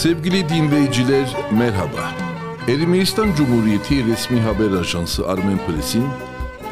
[0.00, 2.14] Sevgili dinleyiciler merhaba.
[2.68, 6.04] Ermenistan Cumhuriyeti Resmi Haber Ajansı Armen Press'in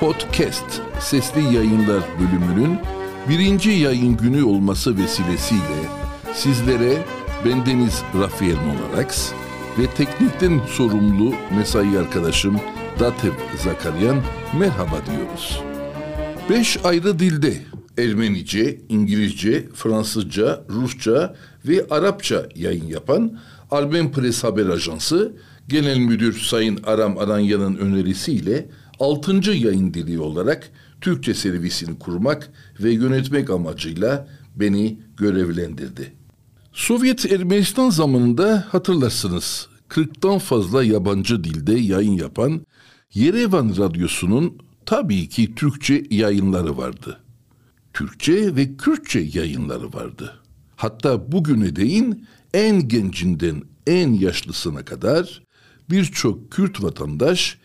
[0.01, 0.65] Podcast
[1.01, 2.79] Sesli Yayınlar bölümünün
[3.29, 5.89] birinci yayın günü olması vesilesiyle
[6.35, 7.05] sizlere
[7.45, 9.33] bendeniz Rafael Monarax
[9.79, 12.61] ve teknikten sorumlu mesai arkadaşım
[13.01, 13.33] Datev
[13.65, 14.23] Zakaryan
[14.59, 15.63] merhaba diyoruz.
[16.51, 21.37] Beş ayrı dilde Ermenice, İngilizce, Fransızca, Rusça
[21.69, 23.39] ve Arapça yayın yapan
[23.71, 25.33] Armen Press Haber Ajansı
[25.69, 28.69] Genel Müdür Sayın Aram Aranyan'ın önerisiyle
[29.01, 29.51] 6.
[29.51, 36.13] yayın dili olarak Türkçe servisini kurmak ve yönetmek amacıyla beni görevlendirdi.
[36.73, 42.67] Sovyet Ermenistan zamanında hatırlarsınız 40'tan fazla yabancı dilde yayın yapan
[43.15, 47.21] Yerevan Radyosu'nun tabii ki Türkçe yayınları vardı.
[47.93, 50.41] Türkçe ve Kürtçe yayınları vardı.
[50.77, 55.43] Hatta bugüne değin en gencinden en yaşlısına kadar
[55.91, 57.59] birçok Kürt vatandaş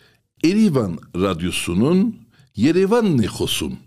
[0.44, 2.16] Erivan Radyosu'nun
[2.56, 3.78] Yerevan Nehos'un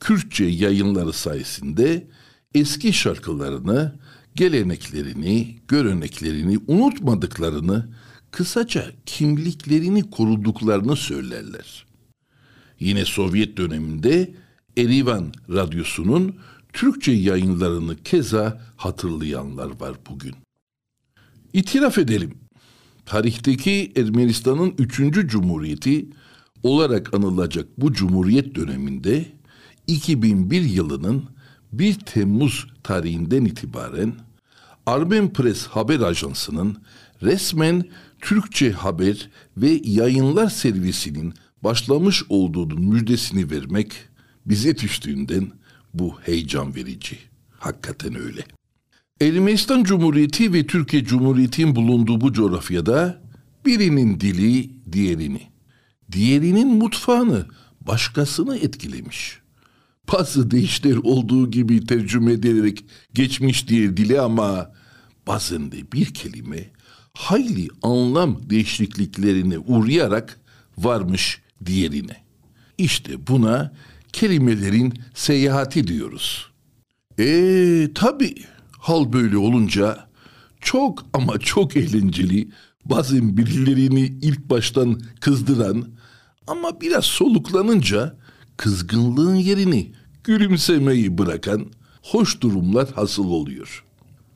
[0.00, 2.06] Kürtçe yayınları sayesinde
[2.54, 3.98] eski şarkılarını,
[4.34, 7.88] geleneklerini, göreneklerini unutmadıklarını,
[8.30, 11.86] kısaca kimliklerini koruduklarını söylerler.
[12.80, 14.34] Yine Sovyet döneminde
[14.76, 16.36] Erivan Radyosu'nun
[16.72, 20.34] Türkçe yayınlarını keza hatırlayanlar var bugün.
[21.52, 22.34] İtiraf edelim,
[23.06, 26.08] tarihteki Ermenistan'ın üçüncü cumhuriyeti
[26.62, 29.26] olarak anılacak bu cumhuriyet döneminde
[29.86, 31.24] 2001 yılının
[31.72, 34.12] 1 Temmuz tarihinden itibaren
[34.86, 36.76] Armen Press haber ajansının
[37.22, 37.84] resmen
[38.20, 43.92] Türkçe haber ve yayınlar servisinin başlamış olduğunun müjdesini vermek
[44.46, 45.50] bize düştüğünden
[45.94, 47.18] bu heyecan verici.
[47.58, 48.44] Hakikaten öyle.
[49.20, 53.22] Ermenistan Cumhuriyeti ve Türkiye Cumhuriyeti'nin bulunduğu bu coğrafyada
[53.66, 55.42] birinin dili diğerini,
[56.12, 57.46] diğerinin mutfağını
[57.80, 59.38] başkasını etkilemiş.
[60.12, 62.84] Bazı deyişler olduğu gibi tercüme edilerek
[63.14, 64.72] geçmiş diye dili ama
[65.26, 66.70] bazen de bir kelime
[67.14, 70.40] hayli anlam değişikliklerine uğrayarak
[70.78, 72.16] varmış diğerine.
[72.78, 73.72] İşte buna
[74.16, 76.50] kelimelerin seyahati diyoruz.
[77.18, 78.34] Eee tabi
[78.78, 80.08] hal böyle olunca
[80.60, 82.48] çok ama çok eğlenceli
[82.84, 85.88] bazen birilerini ilk baştan kızdıran
[86.46, 88.16] ama biraz soluklanınca
[88.56, 89.92] kızgınlığın yerini
[90.24, 91.66] gülümsemeyi bırakan
[92.02, 93.84] hoş durumlar hasıl oluyor.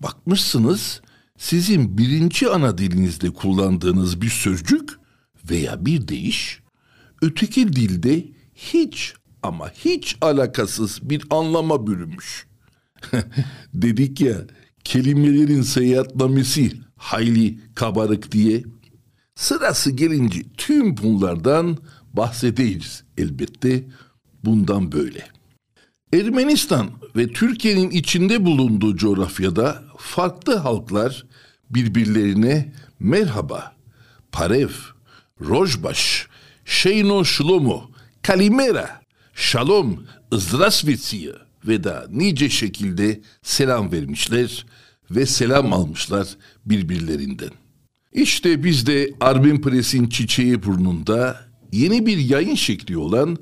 [0.02, 1.00] Bakmışsınız
[1.38, 4.90] sizin birinci ana dilinizde kullandığınız bir sözcük
[5.50, 6.60] veya bir deyiş
[7.22, 12.46] öteki dilde hiç ama hiç alakasız bir anlama bürünmüş.
[13.74, 14.36] Dedik ya
[14.84, 18.62] kelimelerin seyahatnamesi hayli kabarık diye.
[19.34, 21.78] Sırası gelince tüm bunlardan
[22.12, 23.84] bahsedeceğiz elbette
[24.44, 25.26] bundan böyle.
[26.12, 31.26] Ermenistan ve Türkiye'nin içinde bulunduğu coğrafyada farklı halklar
[31.70, 33.74] birbirlerine merhaba,
[34.32, 34.70] parev,
[35.40, 36.26] rojbaş,
[36.64, 37.90] şeyno şlomo,
[38.22, 38.99] kalimera,
[39.40, 41.32] şalom, zdravstvuytsiye
[41.66, 44.66] ve da nice şekilde selam vermişler
[45.10, 46.28] ve selam almışlar
[46.66, 47.50] birbirlerinden.
[48.12, 51.40] İşte biz de Armin Press'in çiçeği burnunda
[51.72, 53.38] yeni bir yayın şekli olan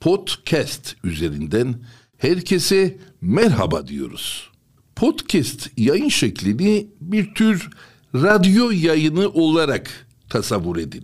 [0.00, 1.74] podcast üzerinden
[2.18, 4.50] herkese merhaba diyoruz.
[4.96, 7.70] Podcast yayın şeklini bir tür
[8.14, 11.02] radyo yayını olarak tasavvur edin.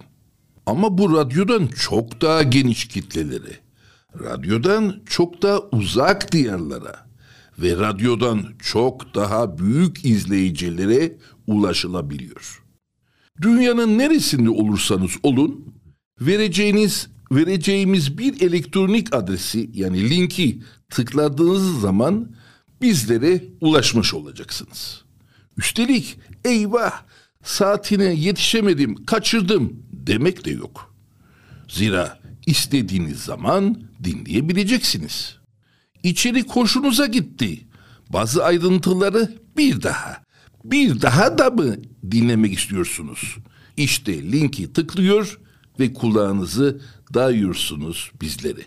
[0.67, 3.59] Ama bu radyodan çok daha geniş kitlelere,
[4.21, 7.07] radyodan çok daha uzak diyarlara
[7.59, 12.63] ve radyodan çok daha büyük izleyicilere ulaşılabiliyor.
[13.43, 15.75] Dünyanın neresinde olursanız olun,
[16.21, 22.35] vereceğiniz vereceğimiz bir elektronik adresi yani linki tıkladığınız zaman
[22.83, 25.05] bizlere ulaşmış olacaksınız.
[25.57, 27.03] Üstelik eyvah
[27.45, 30.95] saatine yetişemedim, kaçırdım demek de yok.
[31.69, 35.37] Zira istediğiniz zaman dinleyebileceksiniz.
[36.03, 37.61] İçeri hoşunuza gitti.
[38.11, 40.23] Bazı ayrıntıları bir daha,
[40.65, 41.77] bir daha da mı
[42.11, 43.37] dinlemek istiyorsunuz?
[43.77, 45.39] İşte linki tıklıyor
[45.81, 46.81] ve kulağınızı
[47.15, 48.67] dayıyorsunuz bizleri.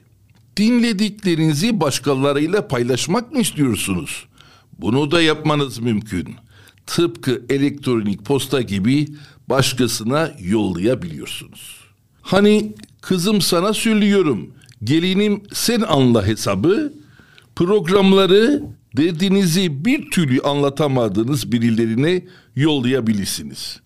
[0.58, 4.26] Dinlediklerinizi başkalarıyla paylaşmak mı istiyorsunuz?
[4.80, 6.36] Bunu da yapmanız mümkün.
[6.86, 9.08] Tıpkı elektronik posta gibi
[9.50, 11.78] başkasına yollayabiliyorsunuz.
[12.22, 12.76] Hani
[13.06, 14.54] kızım sana söylüyorum,
[14.84, 16.94] gelinim sen anla hesabı
[17.56, 18.64] programları
[18.98, 22.26] Derdinizi bir türlü anlatamadığınız birilerine
[22.56, 23.80] yollayabilirsiniz.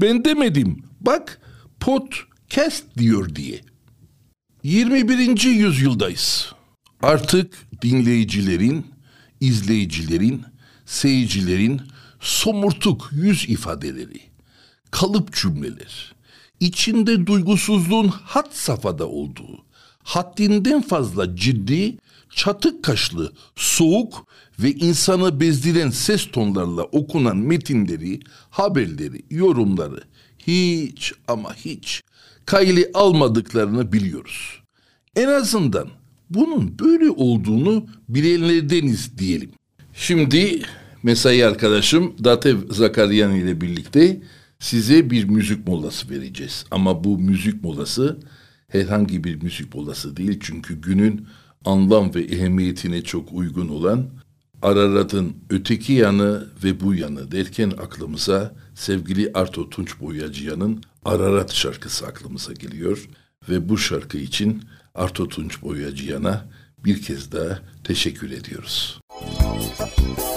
[0.00, 0.82] Ben demedim.
[1.00, 1.40] Bak
[1.80, 3.60] podcast diyor diye.
[4.62, 5.42] 21.
[5.42, 6.52] yüzyıldayız.
[7.02, 8.86] Artık dinleyicilerin,
[9.40, 10.42] izleyicilerin,
[10.86, 11.80] seyircilerin
[12.20, 14.20] somurtuk yüz ifadeleri,
[14.90, 16.14] kalıp cümleler,
[16.62, 19.64] içinde duygusuzluğun hat safhada olduğu,
[20.02, 21.96] haddinden fazla ciddi,
[22.30, 24.26] çatık kaşlı, soğuk
[24.58, 28.20] ve insanı bezdiren ses tonlarla okunan metinleri,
[28.50, 30.00] haberleri, yorumları
[30.46, 32.02] hiç ama hiç
[32.46, 34.62] kayli almadıklarını biliyoruz.
[35.16, 35.88] En azından
[36.30, 39.50] bunun böyle olduğunu bilenlerdeniz diyelim.
[39.94, 40.62] Şimdi
[41.02, 44.20] mesai arkadaşım Datev Zakaryan ile birlikte
[44.62, 46.64] size bir müzik molası vereceğiz.
[46.70, 48.18] Ama bu müzik molası
[48.68, 50.38] herhangi bir müzik molası değil.
[50.42, 51.26] Çünkü günün
[51.64, 54.06] anlam ve ehemmiyetine çok uygun olan
[54.62, 62.52] Ararat'ın öteki yanı ve bu yanı derken aklımıza sevgili Arto Tunç Boyacıyan'ın Ararat şarkısı aklımıza
[62.52, 63.08] geliyor.
[63.48, 64.62] Ve bu şarkı için
[64.94, 66.44] Arto Tunç Boyacıyan'a
[66.84, 69.00] bir kez daha teşekkür ediyoruz.
[69.54, 70.31] Müzik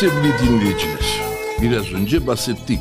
[0.00, 1.22] sevgili dinleyiciler,
[1.62, 2.80] biraz önce bahsettik.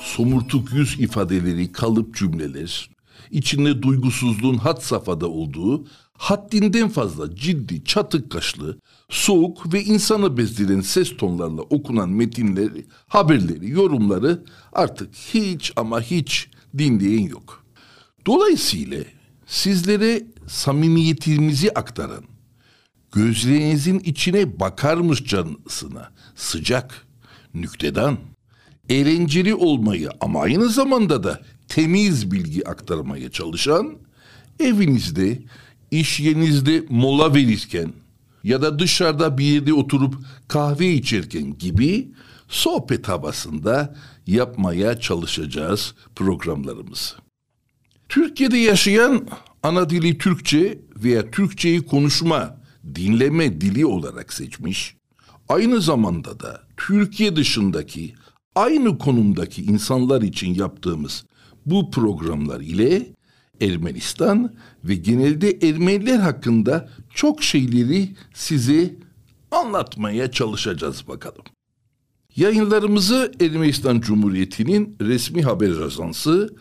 [0.00, 2.90] Somurtuk yüz ifadeleri, kalıp cümleler,
[3.30, 8.78] içinde duygusuzluğun hat safhada olduğu, haddinden fazla ciddi, çatık kaşlı,
[9.10, 17.28] soğuk ve insanı bezdiren ses tonlarla okunan metinleri, haberleri, yorumları artık hiç ama hiç dinleyen
[17.28, 17.64] yok.
[18.26, 19.04] Dolayısıyla
[19.46, 22.24] sizlere samimiyetimizi aktaran,
[23.16, 27.06] gözlerinizin içine bakarmışçasına sıcak,
[27.54, 28.18] nüktedan,
[28.88, 33.98] eğlenceli olmayı ama aynı zamanda da temiz bilgi aktarmaya çalışan,
[34.60, 35.42] evinizde,
[35.90, 37.92] iş yerinizde mola verirken
[38.44, 40.14] ya da dışarıda bir yerde oturup
[40.48, 42.08] kahve içerken gibi
[42.48, 43.96] sohbet havasında
[44.26, 47.14] yapmaya çalışacağız programlarımızı.
[48.08, 49.28] Türkiye'de yaşayan
[49.62, 54.96] ana dili Türkçe veya Türkçeyi konuşma, dinleme dili olarak seçmiş
[55.48, 58.14] aynı zamanda da Türkiye dışındaki
[58.54, 61.24] aynı konumdaki insanlar için yaptığımız
[61.66, 63.06] bu programlar ile
[63.60, 68.94] Ermenistan ve genelde Ermeniler hakkında çok şeyleri size
[69.50, 71.44] anlatmaya çalışacağız bakalım.
[72.36, 76.56] Yayınlarımızı Ermenistan Cumhuriyeti'nin resmi haber ajansı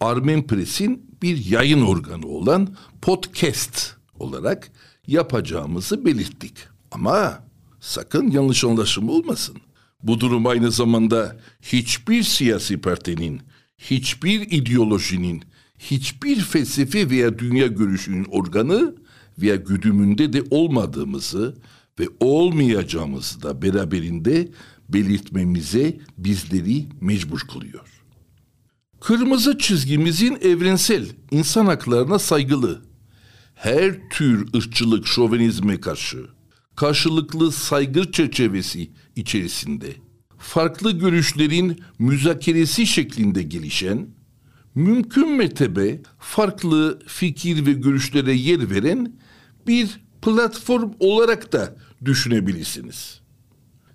[0.00, 2.68] Armen Press'in bir yayın organı olan
[3.02, 4.70] podcast olarak
[5.10, 6.54] yapacağımızı belirttik.
[6.90, 7.42] Ama
[7.80, 9.56] Sakın yanlış anlaşılma olmasın.
[10.02, 13.40] Bu durum aynı zamanda hiçbir siyasi partinin,
[13.78, 15.42] hiçbir ideolojinin,
[15.78, 18.94] hiçbir felsefe veya dünya görüşünün organı
[19.38, 21.56] veya güdümünde de olmadığımızı
[22.00, 24.48] ve olmayacağımızı da beraberinde
[24.88, 27.86] belirtmemize bizleri mecbur kılıyor.
[29.00, 32.82] Kırmızı çizgimizin evrensel, insan haklarına saygılı,
[33.60, 36.26] her tür ırkçılık, şovenizme karşı,
[36.76, 39.86] karşılıklı saygı çerçevesi içerisinde,
[40.38, 44.08] farklı görüşlerin müzakeresi şeklinde gelişen,
[44.74, 49.12] mümkün mertebe farklı fikir ve görüşlere yer veren
[49.66, 53.20] bir platform olarak da düşünebilirsiniz.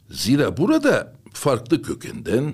[0.10, 2.54] Zira burada farklı kökenden,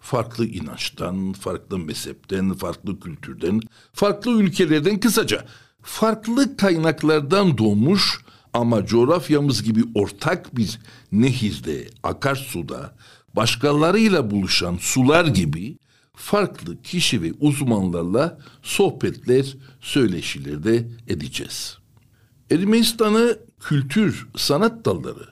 [0.00, 3.60] farklı inançtan, farklı mezhepten, farklı kültürden,
[3.92, 5.46] farklı ülkelerden kısaca
[5.82, 8.20] farklı kaynaklardan doğmuş
[8.52, 10.78] ama coğrafyamız gibi ortak bir
[11.12, 12.94] nehirde, akarsuda,
[13.36, 15.78] başkalarıyla buluşan sular gibi
[16.14, 21.78] farklı kişi ve uzmanlarla sohbetler, söyleşiler de edeceğiz.
[22.50, 25.28] Ermenistan'ı kültür, sanat dalları,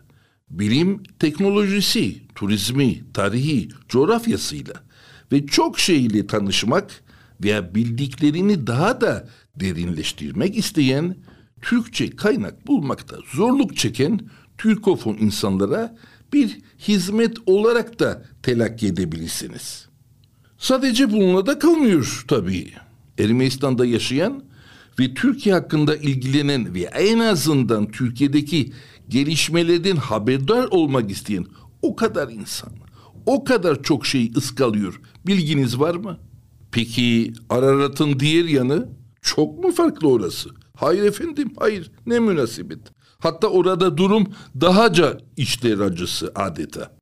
[0.50, 4.74] bilim, teknolojisi, turizmi, tarihi, coğrafyasıyla
[5.32, 7.02] ve çok şeyle tanışmak
[7.42, 11.16] veya bildiklerini daha da derinleştirmek isteyen,
[11.62, 14.20] Türkçe kaynak bulmakta zorluk çeken
[14.58, 15.96] Türkofon insanlara
[16.32, 19.88] bir hizmet olarak da telakki edebilirsiniz.
[20.58, 22.72] Sadece bununla da kalmıyor tabii.
[23.18, 24.44] Ermenistan'da yaşayan
[24.98, 28.72] ve Türkiye hakkında ilgilenen ve en azından Türkiye'deki
[29.08, 31.46] gelişmelerden haberdar olmak isteyen
[31.82, 32.72] o kadar insan,
[33.26, 35.00] o kadar çok şey ıskalıyor.
[35.26, 36.18] Bilginiz var mı?
[36.78, 38.88] Peki Ararat'ın diğer yanı
[39.22, 40.50] çok mu farklı orası?
[40.74, 41.90] Hayır efendim, hayır.
[42.06, 42.78] Ne münasebet.
[43.18, 44.26] Hatta orada durum
[44.60, 46.92] dahaca içler acısı adeta.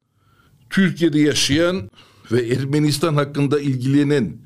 [0.71, 1.91] Türkiye'de yaşayan
[2.33, 4.39] ve Ermenistan hakkında ilgilenen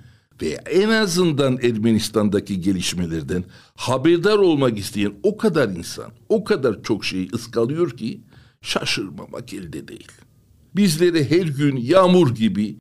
[0.42, 3.44] ve en azından Ermenistan'daki gelişmelerden
[3.76, 8.20] haberdar olmak isteyen o kadar insan, o kadar çok şey ıskalıyor ki
[8.62, 10.12] şaşırmamak elde değil.
[10.76, 12.78] Bizlere her gün yağmur gibi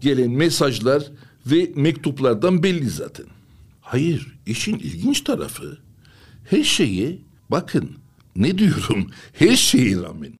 [0.00, 1.02] gelen mesajlar
[1.46, 3.26] ve mektuplardan belli zaten.
[3.80, 5.78] Hayır, işin ilginç tarafı
[6.44, 7.18] her şeye
[7.50, 7.90] bakın
[8.36, 10.32] ne diyorum her şeye rağmen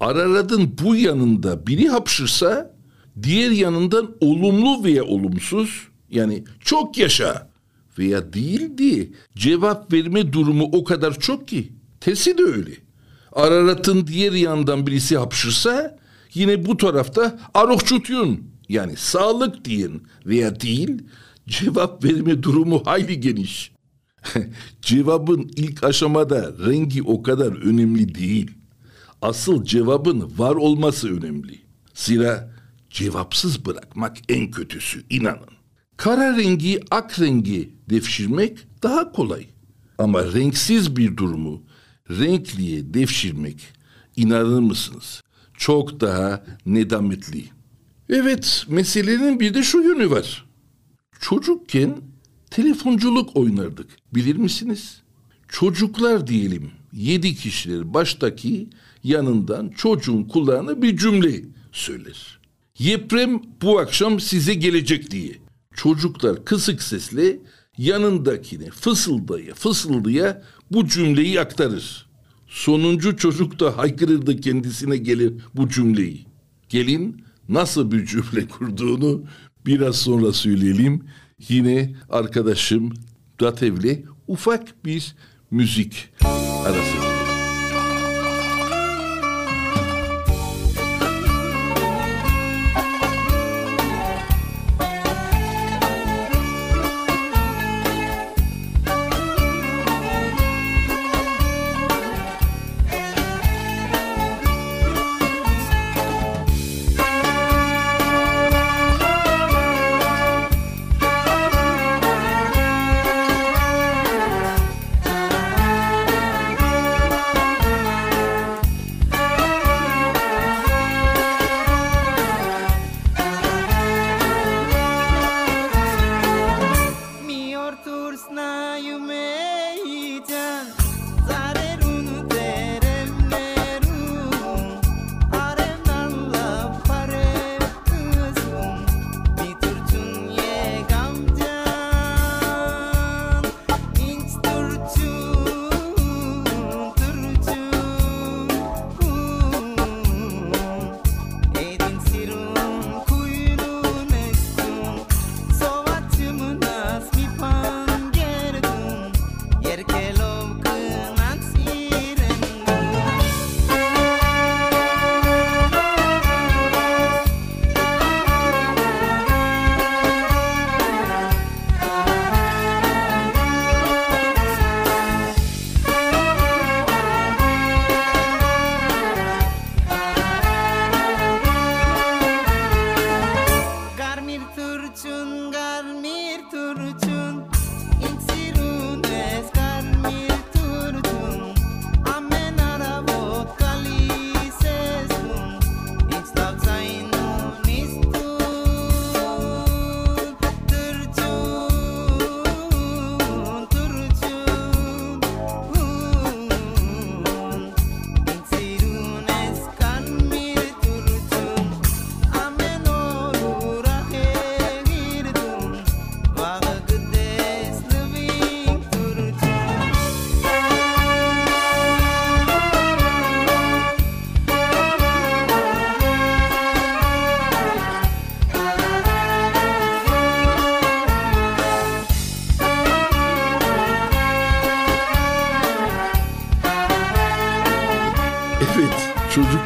[0.00, 2.74] Ararat'ın bu yanında biri hapşırsa
[3.22, 7.48] diğer yanından olumlu veya olumsuz yani çok yaşa
[7.98, 11.72] veya değil diye cevap verme durumu o kadar çok ki.
[12.00, 12.70] Tersi de öyle.
[13.32, 15.98] Ararat'ın diğer yandan birisi hapşırsa
[16.34, 21.02] yine bu tarafta arokçutuyun yani sağlık diyen veya değil
[21.48, 23.72] cevap verme durumu hayli geniş.
[24.82, 28.50] Cevabın ilk aşamada rengi o kadar önemli değil.
[29.22, 31.58] Asıl cevabın var olması önemli.
[31.94, 32.50] Zira
[32.90, 35.52] cevapsız bırakmak en kötüsü inanın.
[35.96, 39.46] Kara rengi ak rengi devşirmek daha kolay.
[39.98, 41.62] Ama renksiz bir durumu
[42.10, 43.56] renkliye devşirmek
[44.16, 45.22] inanır mısınız?
[45.56, 47.44] Çok daha nedametli.
[48.14, 50.44] Evet meselenin bir de şu yönü var.
[51.20, 51.96] Çocukken
[52.50, 53.86] telefonculuk oynardık.
[54.14, 55.02] Bilir misiniz?
[55.48, 58.68] Çocuklar diyelim yedi kişiler baştaki
[59.04, 61.42] yanından çocuğun kulağına bir cümle
[61.72, 62.40] söyler.
[62.78, 65.32] Yeprem bu akşam size gelecek diye.
[65.74, 67.38] Çocuklar kısık sesle
[67.78, 72.06] yanındakine fısıldaya fısıldaya bu cümleyi aktarır.
[72.48, 76.26] Sonuncu çocuk da haykırırdı kendisine gelir bu cümleyi.
[76.68, 79.24] Gelin nasıl bir cümle kurduğunu
[79.66, 81.04] biraz sonra söyleyelim.
[81.48, 82.92] Yine arkadaşım
[83.40, 85.14] Datev'le ufak bir
[85.50, 86.08] müzik
[86.66, 87.11] arası.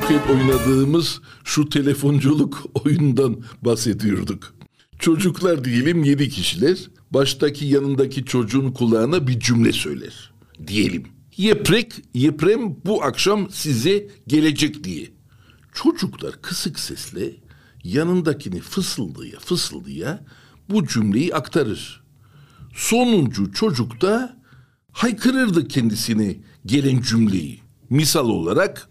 [0.08, 4.54] Çocukken oynadığımız şu telefonculuk oyundan bahsediyorduk.
[4.98, 6.78] Çocuklar diyelim yedi kişiler,
[7.10, 10.32] baştaki yanındaki çocuğun kulağına bir cümle söyler.
[10.66, 15.10] Diyelim, yeprek, yeprem bu akşam size gelecek diye.
[15.74, 17.34] Çocuklar kısık sesle
[17.84, 20.24] yanındakini fısıldıya fısıldıya
[20.70, 22.02] bu cümleyi aktarır.
[22.74, 24.42] Sonuncu çocuk da
[24.92, 26.36] haykırırdı kendisine
[26.66, 27.60] gelen cümleyi.
[27.90, 28.88] Misal olarak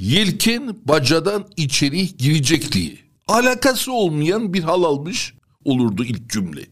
[0.00, 2.98] yelken bacadan içeri girecek diye.
[3.28, 6.66] Alakası olmayan bir hal almış olurdu ilk cümle.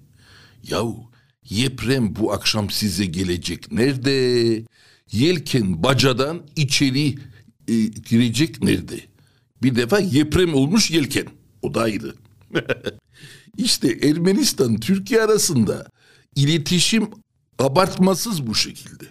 [0.63, 1.11] Yahu
[1.51, 4.65] yeprem bu akşam size gelecek nerede?
[5.13, 7.09] Yelken bacadan içeri
[7.69, 9.01] e, girecek nerede?
[9.63, 11.27] Bir defa yeprem olmuş yelken.
[11.63, 12.15] O da ayrı.
[13.57, 15.87] İşte Ermenistan Türkiye arasında
[16.37, 17.11] iletişim
[17.59, 19.05] abartmasız bu şekilde.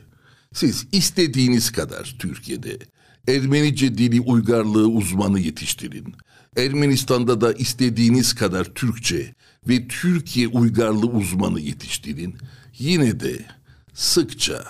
[0.54, 2.80] Siz istediğiniz kadar Türkiye'de
[3.28, 6.16] Ermenice dili uygarlığı uzmanı yetiştirin.
[6.58, 9.36] Ermenistan'da da istediğiniz kadar Türkçe
[9.68, 12.36] ve Türkiye uygarlığı uzmanı yetiştirin.
[12.80, 13.46] Yine de
[13.94, 14.64] sıkça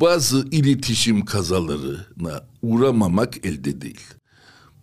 [0.00, 4.00] bazı iletişim kazalarına uğramamak elde değil.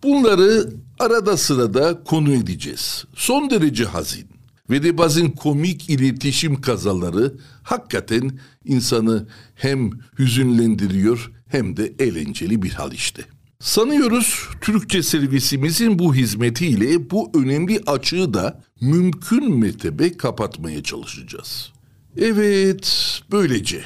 [0.04, 3.06] Bunları arada sırada konu edeceğiz.
[3.16, 4.28] Son derece hazin
[4.70, 12.92] ve de bazen komik iletişim kazaları hakikaten insanı hem hüzünlendiriyor hem de eğlenceli bir hal
[12.92, 13.22] işte.
[13.60, 21.72] Sanıyoruz Türkçe servisimizin bu hizmetiyle bu önemli açığı da mümkün mertebe kapatmaya çalışacağız.
[22.18, 23.84] Evet, böylece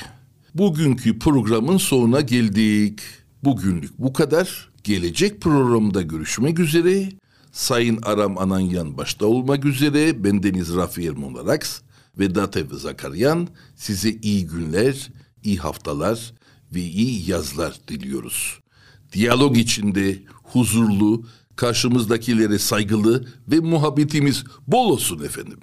[0.56, 3.00] bugünkü programın sonuna geldik.
[3.44, 4.72] Bugünlük bu kadar.
[4.84, 7.10] Gelecek programda görüşmek üzere.
[7.52, 11.80] Sayın Aram Ananyan başta olmak üzere bendeniz Rafi Ermon Araks
[12.20, 15.10] ve Datev Zakaryan size iyi günler,
[15.44, 16.34] iyi haftalar
[16.74, 18.60] ve iyi yazlar diliyoruz.
[19.14, 25.60] Diyalog içinde huzurlu, karşımızdakilere saygılı ve muhabbetimiz bol olsun efendim.